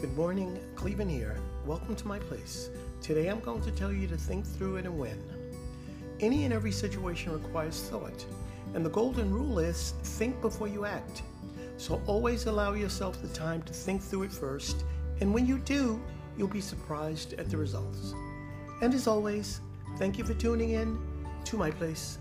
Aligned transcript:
Good 0.00 0.16
morning, 0.16 0.58
Clevin 0.76 1.10
here. 1.10 1.36
Welcome 1.66 1.94
to 1.94 2.08
my 2.08 2.18
place. 2.18 2.70
Today 3.02 3.26
I'm 3.28 3.40
going 3.40 3.60
to 3.60 3.70
tell 3.70 3.92
you 3.92 4.06
to 4.06 4.16
think 4.16 4.46
through 4.46 4.76
it 4.76 4.86
and 4.86 4.98
win. 4.98 5.22
Any 6.20 6.44
and 6.44 6.54
every 6.54 6.72
situation 6.72 7.34
requires 7.34 7.82
thought, 7.82 8.24
and 8.72 8.82
the 8.82 8.88
golden 8.88 9.30
rule 9.30 9.58
is 9.58 9.92
think 10.02 10.40
before 10.40 10.68
you 10.68 10.86
act. 10.86 11.20
So 11.76 12.00
always 12.06 12.46
allow 12.46 12.72
yourself 12.72 13.20
the 13.20 13.28
time 13.28 13.60
to 13.64 13.74
think 13.74 14.00
through 14.00 14.22
it 14.22 14.32
first, 14.32 14.84
and 15.20 15.34
when 15.34 15.44
you 15.44 15.58
do, 15.58 16.00
you'll 16.38 16.48
be 16.48 16.62
surprised 16.62 17.34
at 17.34 17.50
the 17.50 17.58
results. 17.58 18.14
And 18.80 18.94
as 18.94 19.06
always, 19.06 19.60
thank 19.98 20.16
you 20.16 20.24
for 20.24 20.32
tuning 20.32 20.70
in 20.70 20.98
to 21.44 21.58
my 21.58 21.70
place. 21.70 22.16